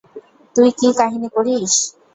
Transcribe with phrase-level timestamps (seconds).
[0.55, 1.73] তুই কী কাহিনী করিস?